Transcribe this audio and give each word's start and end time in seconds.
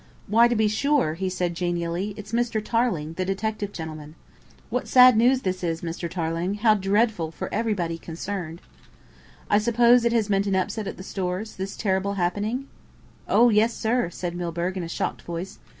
"Why, 0.25 0.47
to 0.47 0.55
be 0.55 0.67
sure," 0.67 1.13
he 1.13 1.29
said 1.29 1.53
genially, 1.53 2.15
"it's 2.17 2.31
Mr. 2.31 2.59
Tarling, 2.59 3.13
the 3.17 3.23
detective 3.23 3.71
gentleman. 3.71 4.15
What 4.71 4.87
sad 4.87 5.15
news 5.15 5.41
this 5.43 5.63
is, 5.63 5.81
Mr. 5.81 6.09
Tarling! 6.09 6.55
How 6.55 6.73
dreadful 6.73 7.29
for 7.29 7.53
everybody 7.53 7.99
concerned!" 7.99 8.61
"I 9.47 9.59
suppose 9.59 10.03
it 10.03 10.11
has 10.11 10.27
meant 10.27 10.47
an 10.47 10.55
upset 10.55 10.87
at 10.87 10.97
the 10.97 11.03
Stores, 11.03 11.55
this 11.55 11.77
terrible 11.77 12.15
happening?" 12.15 12.65
"Oh, 13.27 13.49
yes, 13.49 13.75
sir," 13.75 14.09
said 14.09 14.33
Milburgh 14.33 14.75
in 14.75 14.81
a 14.83 14.89
shocked 14.89 15.21
voice. 15.21 15.59